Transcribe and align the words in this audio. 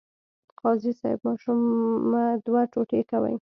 قاضي 0.59 0.91
صیب 0.99 1.19
ماشوم 1.27 1.59
مه 2.11 2.23
دوه 2.45 2.61
ټوټې 2.71 3.01
کوئ. 3.11 3.35